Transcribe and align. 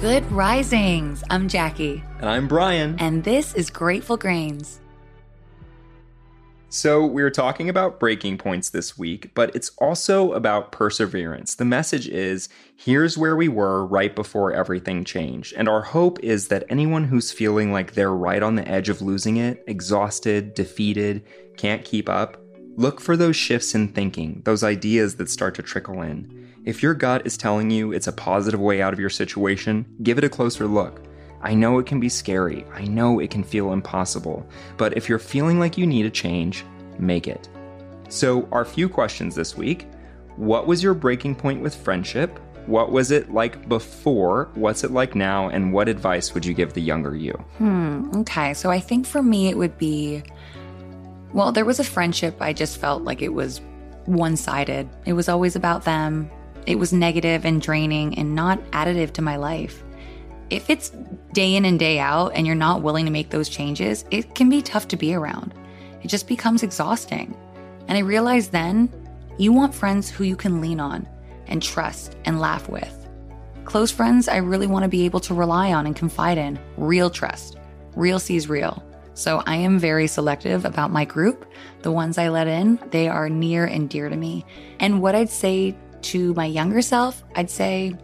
Good 0.00 0.30
risings. 0.30 1.24
I'm 1.28 1.48
Jackie. 1.48 2.04
And 2.20 2.28
I'm 2.28 2.46
Brian. 2.46 2.94
And 3.00 3.24
this 3.24 3.52
is 3.56 3.68
Grateful 3.68 4.16
Grains. 4.16 4.78
So, 6.68 7.04
we're 7.04 7.32
talking 7.32 7.68
about 7.68 7.98
breaking 7.98 8.38
points 8.38 8.70
this 8.70 8.96
week, 8.96 9.34
but 9.34 9.52
it's 9.56 9.70
also 9.78 10.34
about 10.34 10.70
perseverance. 10.70 11.56
The 11.56 11.64
message 11.64 12.06
is 12.06 12.48
here's 12.76 13.18
where 13.18 13.34
we 13.34 13.48
were 13.48 13.84
right 13.84 14.14
before 14.14 14.52
everything 14.52 15.02
changed. 15.02 15.52
And 15.56 15.68
our 15.68 15.82
hope 15.82 16.20
is 16.20 16.46
that 16.46 16.62
anyone 16.68 17.02
who's 17.02 17.32
feeling 17.32 17.72
like 17.72 17.94
they're 17.94 18.14
right 18.14 18.40
on 18.42 18.54
the 18.54 18.68
edge 18.68 18.88
of 18.88 19.02
losing 19.02 19.36
it, 19.36 19.64
exhausted, 19.66 20.54
defeated, 20.54 21.24
can't 21.56 21.84
keep 21.84 22.08
up, 22.08 22.40
look 22.76 23.00
for 23.00 23.16
those 23.16 23.34
shifts 23.34 23.74
in 23.74 23.88
thinking, 23.88 24.42
those 24.44 24.62
ideas 24.62 25.16
that 25.16 25.28
start 25.28 25.56
to 25.56 25.62
trickle 25.62 26.02
in. 26.02 26.47
If 26.64 26.82
your 26.82 26.94
gut 26.94 27.26
is 27.26 27.36
telling 27.36 27.70
you 27.70 27.92
it's 27.92 28.08
a 28.08 28.12
positive 28.12 28.60
way 28.60 28.82
out 28.82 28.92
of 28.92 29.00
your 29.00 29.10
situation, 29.10 29.86
give 30.02 30.18
it 30.18 30.24
a 30.24 30.28
closer 30.28 30.66
look. 30.66 31.02
I 31.40 31.54
know 31.54 31.78
it 31.78 31.86
can 31.86 32.00
be 32.00 32.08
scary, 32.08 32.64
I 32.74 32.84
know 32.84 33.20
it 33.20 33.30
can 33.30 33.44
feel 33.44 33.72
impossible, 33.72 34.46
but 34.76 34.96
if 34.96 35.08
you're 35.08 35.18
feeling 35.18 35.60
like 35.60 35.78
you 35.78 35.86
need 35.86 36.04
a 36.04 36.10
change, 36.10 36.64
make 36.98 37.28
it. 37.28 37.48
So, 38.08 38.48
our 38.50 38.64
few 38.64 38.88
questions 38.88 39.34
this 39.34 39.56
week 39.56 39.86
What 40.36 40.66
was 40.66 40.82
your 40.82 40.94
breaking 40.94 41.36
point 41.36 41.62
with 41.62 41.74
friendship? 41.74 42.38
What 42.66 42.92
was 42.92 43.10
it 43.10 43.32
like 43.32 43.68
before? 43.68 44.50
What's 44.54 44.84
it 44.84 44.90
like 44.90 45.14
now? 45.14 45.48
And 45.48 45.72
what 45.72 45.88
advice 45.88 46.34
would 46.34 46.44
you 46.44 46.54
give 46.54 46.74
the 46.74 46.82
younger 46.82 47.16
you? 47.16 47.32
Hmm, 47.58 48.10
okay. 48.20 48.52
So, 48.54 48.70
I 48.70 48.80
think 48.80 49.06
for 49.06 49.22
me, 49.22 49.48
it 49.48 49.56
would 49.56 49.78
be 49.78 50.22
well, 51.32 51.52
there 51.52 51.64
was 51.64 51.78
a 51.78 51.84
friendship 51.84 52.36
I 52.40 52.52
just 52.52 52.78
felt 52.78 53.02
like 53.02 53.22
it 53.22 53.32
was 53.32 53.60
one 54.06 54.36
sided. 54.36 54.88
It 55.04 55.12
was 55.12 55.28
always 55.28 55.56
about 55.56 55.84
them. 55.84 56.30
It 56.68 56.78
was 56.78 56.92
negative 56.92 57.46
and 57.46 57.62
draining 57.62 58.18
and 58.18 58.34
not 58.34 58.62
additive 58.72 59.12
to 59.12 59.22
my 59.22 59.36
life. 59.36 59.82
If 60.50 60.68
it's 60.68 60.92
day 61.32 61.56
in 61.56 61.64
and 61.64 61.78
day 61.78 61.98
out 61.98 62.32
and 62.34 62.46
you're 62.46 62.54
not 62.54 62.82
willing 62.82 63.06
to 63.06 63.10
make 63.10 63.30
those 63.30 63.48
changes, 63.48 64.04
it 64.10 64.34
can 64.34 64.50
be 64.50 64.60
tough 64.60 64.86
to 64.88 64.96
be 64.96 65.14
around. 65.14 65.54
It 66.02 66.08
just 66.08 66.28
becomes 66.28 66.62
exhausting. 66.62 67.34
And 67.86 67.96
I 67.96 68.02
realized 68.02 68.52
then 68.52 68.92
you 69.38 69.50
want 69.50 69.74
friends 69.74 70.10
who 70.10 70.24
you 70.24 70.36
can 70.36 70.60
lean 70.60 70.78
on 70.78 71.08
and 71.46 71.62
trust 71.62 72.18
and 72.26 72.38
laugh 72.38 72.68
with. 72.68 73.08
Close 73.64 73.90
friends, 73.90 74.28
I 74.28 74.36
really 74.36 74.66
want 74.66 74.82
to 74.82 74.90
be 74.90 75.06
able 75.06 75.20
to 75.20 75.32
rely 75.32 75.72
on 75.72 75.86
and 75.86 75.96
confide 75.96 76.36
in. 76.36 76.58
Real 76.76 77.08
trust. 77.08 77.56
Real 77.96 78.18
sees 78.18 78.46
real. 78.46 78.84
So 79.14 79.42
I 79.46 79.56
am 79.56 79.78
very 79.78 80.06
selective 80.06 80.66
about 80.66 80.92
my 80.92 81.06
group. 81.06 81.50
The 81.80 81.92
ones 81.92 82.18
I 82.18 82.28
let 82.28 82.46
in, 82.46 82.78
they 82.90 83.08
are 83.08 83.30
near 83.30 83.64
and 83.64 83.88
dear 83.88 84.10
to 84.10 84.16
me. 84.16 84.44
And 84.80 85.00
what 85.00 85.14
I'd 85.14 85.30
say 85.30 85.74
to 86.02 86.34
my 86.34 86.46
younger 86.46 86.82
self, 86.82 87.22
I'd 87.34 87.50
say 87.50 87.96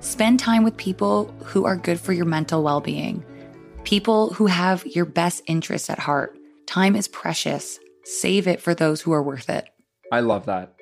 spend 0.00 0.38
time 0.38 0.64
with 0.64 0.76
people 0.76 1.34
who 1.44 1.64
are 1.64 1.76
good 1.76 1.98
for 1.98 2.12
your 2.12 2.24
mental 2.24 2.62
well 2.62 2.80
being, 2.80 3.24
people 3.84 4.32
who 4.34 4.46
have 4.46 4.86
your 4.86 5.04
best 5.04 5.42
interests 5.46 5.90
at 5.90 5.98
heart. 5.98 6.38
Time 6.66 6.96
is 6.96 7.08
precious. 7.08 7.78
Save 8.04 8.46
it 8.46 8.60
for 8.60 8.74
those 8.74 9.00
who 9.00 9.12
are 9.12 9.22
worth 9.22 9.48
it. 9.48 9.68
I 10.12 10.20
love 10.20 10.46
that. 10.46 10.75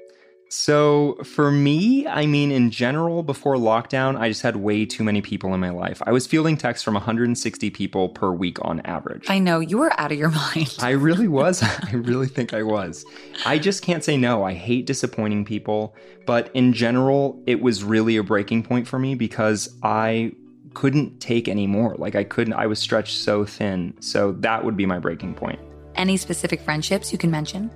So, 0.57 1.19
for 1.25 1.51
me, 1.51 2.07
I 2.07 2.27
mean, 2.27 2.53
in 2.53 2.71
general, 2.71 3.25
before 3.25 3.57
lockdown, 3.57 4.17
I 4.17 4.29
just 4.29 4.43
had 4.43 4.55
way 4.55 4.87
too 4.87 5.03
many 5.03 5.21
people 5.21 5.53
in 5.53 5.59
my 5.59 5.71
life. 5.71 6.01
I 6.07 6.13
was 6.13 6.29
fielding 6.29 6.57
texts 6.57 6.85
from 6.85 6.95
160 6.95 7.71
people 7.71 8.11
per 8.11 8.31
week 8.31 8.65
on 8.65 8.79
average. 8.81 9.29
I 9.29 9.41
know, 9.41 9.59
you 9.59 9.79
were 9.79 9.93
out 10.01 10.13
of 10.13 10.19
your 10.19 10.31
mind. 10.31 10.77
I 10.79 10.91
really 10.91 11.27
was. 11.27 11.61
I 11.83 11.91
really 11.95 12.29
think 12.29 12.55
I 12.55 12.63
was. 12.63 13.05
I 13.45 13.59
just 13.59 13.83
can't 13.83 14.05
say 14.05 14.17
no. 14.17 14.45
I 14.45 14.55
hate 14.55 14.87
disappointing 14.87 15.45
people. 15.45 15.97
But 16.25 16.53
in 16.55 16.73
general, 16.73 17.43
it 17.47 17.61
was 17.61 17.83
really 17.83 18.17
a 18.17 18.23
breaking 18.23 18.63
point 18.63 18.87
for 18.87 19.01
me 19.01 19.17
because 19.17 19.77
I 19.83 20.33
couldn't 20.73 21.19
take 21.19 21.49
any 21.49 21.67
more. 21.67 21.97
Like, 21.97 22.15
I 22.15 22.23
couldn't, 22.23 22.55
I 22.55 22.67
was 22.67 22.79
stretched 22.79 23.17
so 23.17 23.45
thin. 23.45 23.93
So, 23.99 24.31
that 24.39 24.65
would 24.65 24.77
be 24.77 24.87
my 24.87 25.01
breaking 25.01 25.35
point. 25.35 25.59
Any 25.97 26.17
specific 26.17 26.61
friendships 26.61 27.11
you 27.11 27.19
can 27.19 27.33
mention? 27.33 27.73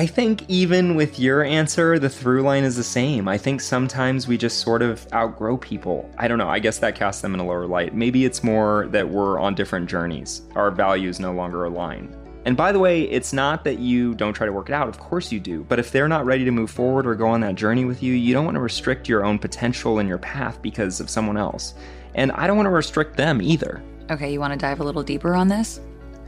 I 0.00 0.06
think 0.06 0.44
even 0.46 0.94
with 0.94 1.18
your 1.18 1.42
answer, 1.42 1.98
the 1.98 2.08
through 2.08 2.42
line 2.42 2.62
is 2.62 2.76
the 2.76 2.84
same. 2.84 3.26
I 3.26 3.36
think 3.36 3.60
sometimes 3.60 4.28
we 4.28 4.38
just 4.38 4.60
sort 4.60 4.80
of 4.80 5.04
outgrow 5.12 5.56
people. 5.56 6.08
I 6.16 6.28
don't 6.28 6.38
know. 6.38 6.48
I 6.48 6.60
guess 6.60 6.78
that 6.78 6.94
casts 6.94 7.20
them 7.20 7.34
in 7.34 7.40
a 7.40 7.44
lower 7.44 7.66
light. 7.66 7.96
Maybe 7.96 8.24
it's 8.24 8.44
more 8.44 8.86
that 8.92 9.08
we're 9.08 9.40
on 9.40 9.56
different 9.56 9.90
journeys. 9.90 10.42
Our 10.54 10.70
values 10.70 11.18
no 11.18 11.32
longer 11.32 11.64
align. 11.64 12.14
And 12.44 12.56
by 12.56 12.70
the 12.70 12.78
way, 12.78 13.02
it's 13.10 13.32
not 13.32 13.64
that 13.64 13.80
you 13.80 14.14
don't 14.14 14.34
try 14.34 14.46
to 14.46 14.52
work 14.52 14.68
it 14.68 14.72
out. 14.72 14.86
Of 14.86 15.00
course 15.00 15.32
you 15.32 15.40
do. 15.40 15.64
But 15.64 15.80
if 15.80 15.90
they're 15.90 16.06
not 16.06 16.24
ready 16.24 16.44
to 16.44 16.52
move 16.52 16.70
forward 16.70 17.04
or 17.04 17.16
go 17.16 17.26
on 17.26 17.40
that 17.40 17.56
journey 17.56 17.84
with 17.84 18.00
you, 18.00 18.14
you 18.14 18.32
don't 18.32 18.44
want 18.44 18.54
to 18.54 18.60
restrict 18.60 19.08
your 19.08 19.24
own 19.24 19.36
potential 19.36 19.98
and 19.98 20.08
your 20.08 20.18
path 20.18 20.62
because 20.62 21.00
of 21.00 21.10
someone 21.10 21.36
else. 21.36 21.74
And 22.14 22.30
I 22.32 22.46
don't 22.46 22.56
want 22.56 22.66
to 22.66 22.70
restrict 22.70 23.16
them 23.16 23.42
either. 23.42 23.82
Okay, 24.12 24.32
you 24.32 24.38
want 24.38 24.52
to 24.52 24.58
dive 24.60 24.78
a 24.78 24.84
little 24.84 25.02
deeper 25.02 25.34
on 25.34 25.48
this? 25.48 25.80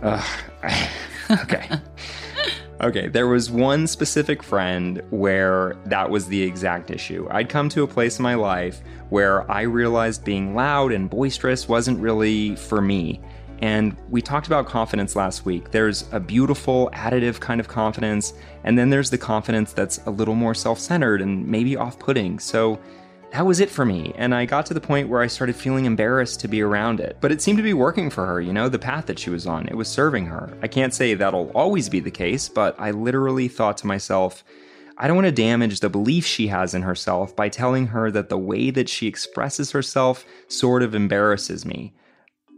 Ugh. 0.03 0.29
okay. 1.31 1.71
Okay, 2.83 3.09
there 3.09 3.27
was 3.27 3.51
one 3.51 3.87
specific 3.87 4.43
friend 4.43 5.03
where 5.11 5.77
that 5.85 6.09
was 6.09 6.27
the 6.29 6.43
exact 6.43 6.91
issue. 6.91 7.29
I'd 7.31 7.51
come 7.51 7.69
to 7.71 7.83
a 7.83 7.87
place 7.87 8.19
in 8.19 8.23
my 8.23 8.37
life 8.37 8.81
where 9.11 9.51
I 9.51 9.63
realized 9.63 10.25
being 10.25 10.55
loud 10.55 10.91
and 10.91 11.11
boisterous 11.11 11.69
wasn't 11.69 12.01
really 12.01 12.57
for 12.57 12.81
me. 12.81 13.21
And 13.59 13.95
we 14.09 14.23
talked 14.23 14.47
about 14.47 14.65
confidence 14.65 15.15
last 15.15 15.45
week. 15.45 15.71
There's 15.73 16.09
a 16.13 16.21
beautiful, 16.21 16.89
additive 16.95 17.39
kind 17.39 17.61
of 17.61 17.69
confidence, 17.69 18.33
and 18.65 18.79
then 18.79 18.89
there's 18.89 19.11
the 19.11 19.19
confidence 19.19 19.75
that's 19.75 19.99
a 20.07 20.11
little 20.11 20.35
more 20.35 20.55
self 20.55 20.79
centered 20.79 21.21
and 21.21 21.47
maybe 21.47 21.77
off 21.77 21.99
putting. 21.99 22.39
So 22.39 22.81
that 23.33 23.47
was 23.47 23.61
it 23.61 23.71
for 23.71 23.85
me. 23.85 24.13
And 24.17 24.35
I 24.35 24.45
got 24.45 24.67
to 24.67 24.75
the 24.75 24.81
point 24.81 25.09
where 25.09 25.21
I 25.23 25.27
started 25.29 25.55
feeling 25.55 25.85
embarrassed 25.85 26.41
to 26.41 26.49
be 26.49 26.63
around 26.63 27.01
it. 27.01 27.17
But 27.21 27.33
it 27.33 27.41
seemed 27.41 27.59
to 27.59 27.63
be 27.63 27.75
working 27.75 28.11
for 28.11 28.27
her, 28.27 28.41
you 28.41 28.53
know, 28.53 28.69
the 28.69 28.79
path 28.79 29.07
that 29.07 29.19
she 29.19 29.31
was 29.31 29.47
on. 29.47 29.69
It 29.69 29.77
was 29.77 29.89
serving 29.89 30.27
her. 30.27 30.53
I 30.63 30.69
can't 30.69 30.93
say 30.93 31.15
that'll 31.15 31.51
always 31.51 31.89
be 31.89 32.01
the 32.01 32.11
case, 32.11 32.49
but 32.49 32.75
I 32.79 32.91
literally 32.91 33.49
thought 33.49 33.79
to 33.79 33.87
myself, 33.87 34.43
I 34.99 35.07
don't 35.07 35.17
want 35.17 35.27
to 35.27 35.33
damage 35.33 35.81
the 35.81 35.89
belief 35.89 36.27
she 36.27 36.49
has 36.49 36.75
in 36.75 36.83
herself 36.83 37.35
by 37.35 37.49
telling 37.49 37.87
her 37.87 38.11
that 38.11 38.29
the 38.29 38.39
way 38.39 38.71
that 38.71 38.89
she 38.89 39.07
expresses 39.07 39.71
herself 39.71 40.27
sort 40.49 40.83
of 40.83 40.95
embarrasses 40.95 41.65
me. 41.65 41.95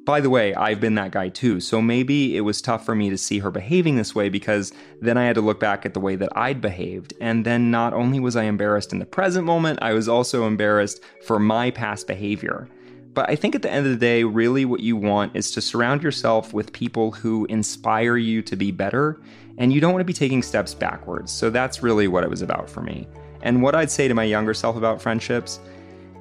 By 0.04 0.20
the 0.20 0.30
way, 0.30 0.52
I've 0.54 0.80
been 0.80 0.96
that 0.96 1.12
guy 1.12 1.28
too, 1.28 1.60
so 1.60 1.80
maybe 1.80 2.36
it 2.36 2.40
was 2.40 2.60
tough 2.60 2.84
for 2.84 2.92
me 2.92 3.08
to 3.10 3.16
see 3.16 3.38
her 3.38 3.52
behaving 3.52 3.96
this 3.96 4.16
way 4.16 4.28
because 4.28 4.72
then 5.00 5.16
I 5.16 5.24
had 5.26 5.36
to 5.36 5.40
look 5.40 5.60
back 5.60 5.86
at 5.86 5.94
the 5.94 6.00
way 6.00 6.16
that 6.16 6.36
I'd 6.36 6.60
behaved, 6.60 7.14
and 7.20 7.46
then 7.46 7.70
not 7.70 7.92
only 7.92 8.18
was 8.18 8.34
I 8.34 8.44
embarrassed 8.44 8.92
in 8.92 8.98
the 8.98 9.06
present 9.06 9.46
moment, 9.46 9.78
I 9.80 9.92
was 9.92 10.08
also 10.08 10.44
embarrassed 10.44 11.04
for 11.24 11.38
my 11.38 11.70
past 11.70 12.08
behavior. 12.08 12.68
But 13.14 13.30
I 13.30 13.36
think 13.36 13.54
at 13.54 13.62
the 13.62 13.70
end 13.70 13.86
of 13.86 13.92
the 13.92 13.98
day, 13.98 14.24
really 14.24 14.64
what 14.64 14.80
you 14.80 14.96
want 14.96 15.36
is 15.36 15.52
to 15.52 15.60
surround 15.60 16.02
yourself 16.02 16.52
with 16.52 16.72
people 16.72 17.12
who 17.12 17.44
inspire 17.44 18.16
you 18.16 18.42
to 18.42 18.56
be 18.56 18.72
better, 18.72 19.20
and 19.58 19.72
you 19.72 19.80
don't 19.80 19.92
want 19.92 20.00
to 20.00 20.04
be 20.04 20.12
taking 20.12 20.42
steps 20.42 20.74
backwards. 20.74 21.30
So 21.30 21.48
that's 21.48 21.80
really 21.80 22.08
what 22.08 22.24
it 22.24 22.30
was 22.30 22.42
about 22.42 22.68
for 22.68 22.80
me. 22.80 23.06
And 23.42 23.62
what 23.62 23.76
I'd 23.76 23.90
say 23.90 24.08
to 24.08 24.14
my 24.14 24.24
younger 24.24 24.54
self 24.54 24.76
about 24.76 25.00
friendships 25.00 25.60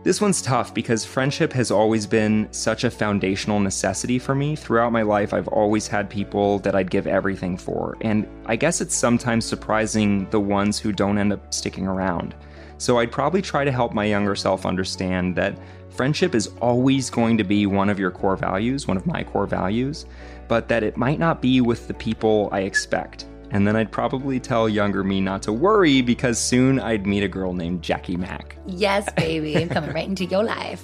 this 0.03 0.19
one's 0.19 0.41
tough 0.41 0.73
because 0.73 1.05
friendship 1.05 1.53
has 1.53 1.69
always 1.69 2.07
been 2.07 2.47
such 2.51 2.83
a 2.83 2.89
foundational 2.89 3.59
necessity 3.59 4.17
for 4.17 4.33
me. 4.33 4.55
Throughout 4.55 4.91
my 4.91 5.03
life, 5.03 5.31
I've 5.31 5.47
always 5.49 5.87
had 5.87 6.09
people 6.09 6.57
that 6.59 6.75
I'd 6.75 6.89
give 6.89 7.05
everything 7.05 7.55
for, 7.55 7.97
and 8.01 8.27
I 8.47 8.55
guess 8.55 8.81
it's 8.81 8.95
sometimes 8.95 9.45
surprising 9.45 10.27
the 10.31 10.39
ones 10.39 10.79
who 10.79 10.91
don't 10.91 11.19
end 11.19 11.33
up 11.33 11.53
sticking 11.53 11.85
around. 11.85 12.33
So 12.79 12.97
I'd 12.97 13.11
probably 13.11 13.43
try 13.43 13.63
to 13.63 13.71
help 13.71 13.93
my 13.93 14.05
younger 14.05 14.35
self 14.35 14.65
understand 14.65 15.35
that 15.35 15.55
friendship 15.91 16.33
is 16.33 16.47
always 16.61 17.11
going 17.11 17.37
to 17.37 17.43
be 17.43 17.67
one 17.67 17.89
of 17.89 17.99
your 17.99 18.09
core 18.09 18.35
values, 18.35 18.87
one 18.87 18.97
of 18.97 19.05
my 19.05 19.23
core 19.23 19.45
values, 19.45 20.07
but 20.47 20.67
that 20.69 20.81
it 20.81 20.97
might 20.97 21.19
not 21.19 21.43
be 21.43 21.61
with 21.61 21.87
the 21.87 21.93
people 21.93 22.49
I 22.51 22.61
expect. 22.61 23.27
And 23.51 23.67
then 23.67 23.75
I'd 23.75 23.91
probably 23.91 24.39
tell 24.39 24.67
younger 24.67 25.03
me 25.03 25.21
not 25.21 25.43
to 25.43 25.53
worry 25.53 26.01
because 26.01 26.39
soon 26.39 26.79
I'd 26.79 27.05
meet 27.05 27.23
a 27.23 27.27
girl 27.27 27.53
named 27.53 27.81
Jackie 27.81 28.17
Mack. 28.17 28.57
Yes, 28.65 29.11
baby. 29.13 29.57
I'm 29.57 29.69
coming 29.69 29.91
right 29.91 30.07
into 30.07 30.25
your 30.25 30.43
life. 30.43 30.81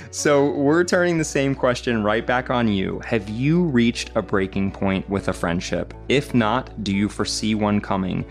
so 0.10 0.50
we're 0.50 0.84
turning 0.84 1.18
the 1.18 1.24
same 1.24 1.54
question 1.54 2.02
right 2.02 2.26
back 2.26 2.50
on 2.50 2.66
you. 2.66 2.98
Have 3.00 3.28
you 3.28 3.62
reached 3.64 4.10
a 4.16 4.22
breaking 4.22 4.72
point 4.72 5.08
with 5.08 5.28
a 5.28 5.32
friendship? 5.32 5.94
If 6.08 6.34
not, 6.34 6.82
do 6.82 6.94
you 6.94 7.08
foresee 7.08 7.54
one 7.54 7.80
coming? 7.80 8.24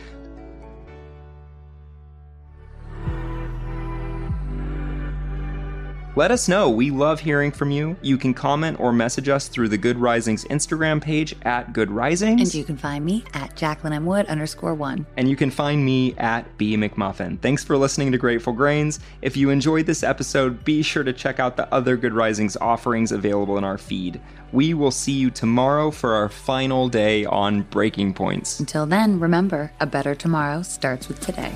Let 6.19 6.31
us 6.31 6.49
know. 6.49 6.69
We 6.69 6.91
love 6.91 7.21
hearing 7.21 7.49
from 7.49 7.71
you. 7.71 7.95
You 8.01 8.17
can 8.17 8.33
comment 8.33 8.77
or 8.81 8.91
message 8.91 9.29
us 9.29 9.47
through 9.47 9.69
the 9.69 9.77
Good 9.77 9.97
Risings 9.97 10.43
Instagram 10.43 11.01
page 11.01 11.33
at 11.43 11.71
Good 11.71 11.89
Risings. 11.89 12.41
And 12.41 12.53
you 12.53 12.65
can 12.65 12.75
find 12.75 13.05
me 13.05 13.23
at 13.33 13.55
Jacqueline 13.55 13.93
M. 13.93 14.05
Wood 14.05 14.25
underscore 14.25 14.73
one. 14.73 15.07
And 15.15 15.29
you 15.29 15.37
can 15.37 15.49
find 15.49 15.85
me 15.85 16.13
at 16.17 16.57
B 16.57 16.75
McMuffin. 16.75 17.39
Thanks 17.39 17.63
for 17.63 17.77
listening 17.77 18.11
to 18.11 18.17
Grateful 18.17 18.51
Grains. 18.51 18.99
If 19.21 19.37
you 19.37 19.49
enjoyed 19.49 19.85
this 19.85 20.03
episode, 20.03 20.65
be 20.65 20.81
sure 20.81 21.05
to 21.05 21.13
check 21.13 21.39
out 21.39 21.55
the 21.55 21.73
other 21.73 21.95
Good 21.95 22.11
Risings 22.11 22.57
offerings 22.57 23.13
available 23.13 23.57
in 23.57 23.63
our 23.63 23.77
feed. 23.77 24.19
We 24.51 24.73
will 24.73 24.91
see 24.91 25.13
you 25.13 25.31
tomorrow 25.31 25.89
for 25.89 26.15
our 26.15 26.27
final 26.27 26.89
day 26.89 27.23
on 27.23 27.61
Breaking 27.61 28.13
Points. 28.13 28.59
Until 28.59 28.85
then, 28.85 29.21
remember 29.21 29.71
a 29.79 29.85
better 29.85 30.15
tomorrow 30.15 30.63
starts 30.63 31.07
with 31.07 31.21
today. 31.21 31.55